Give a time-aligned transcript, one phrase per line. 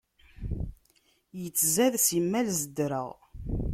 [1.41, 3.09] Yettzad simmal zeddreɣ.